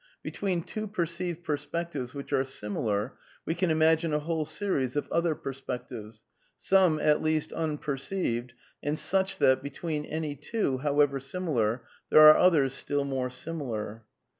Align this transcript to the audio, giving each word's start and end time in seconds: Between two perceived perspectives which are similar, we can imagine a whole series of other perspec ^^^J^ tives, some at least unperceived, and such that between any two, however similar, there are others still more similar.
Between 0.23 0.63
two 0.63 0.87
perceived 0.87 1.43
perspectives 1.43 2.15
which 2.15 2.33
are 2.33 2.43
similar, 2.43 3.19
we 3.45 3.53
can 3.53 3.69
imagine 3.69 4.15
a 4.15 4.19
whole 4.19 4.45
series 4.45 4.95
of 4.95 5.07
other 5.11 5.35
perspec 5.35 5.89
^^^J^ 5.89 5.89
tives, 5.91 6.23
some 6.57 6.97
at 6.97 7.21
least 7.21 7.53
unperceived, 7.53 8.55
and 8.81 8.97
such 8.97 9.37
that 9.37 9.61
between 9.61 10.05
any 10.05 10.35
two, 10.35 10.79
however 10.79 11.19
similar, 11.19 11.83
there 12.09 12.21
are 12.21 12.35
others 12.37 12.73
still 12.73 13.03
more 13.03 13.29
similar. 13.29 14.03